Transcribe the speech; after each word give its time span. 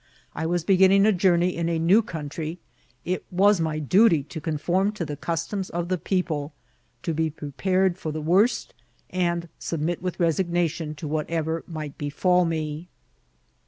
I 0.33 0.47
was 0.47 0.63
beginning 0.63 1.05
a 1.05 1.11
journey 1.11 1.55
in 1.55 1.69
a 1.69 1.77
new 1.77 2.01
coun 2.01 2.27
try; 2.27 2.57
it 3.05 3.23
was 3.29 3.61
my 3.61 3.77
duty 3.77 4.23
to 4.23 4.41
conform 4.41 4.91
to 4.93 5.05
the 5.05 5.15
customs 5.15 5.69
of 5.69 5.89
the 5.89 5.97
people; 5.99 6.53
to 7.03 7.13
be 7.13 7.29
prepared 7.29 7.99
for 7.99 8.11
the 8.11 8.19
worst, 8.19 8.73
and 9.11 9.47
submit 9.59 10.01
with 10.01 10.19
resignation 10.19 10.95
to 10.95 11.07
whatever 11.07 11.63
might 11.67 11.99
befall 11.99 12.45
me. 12.45 12.89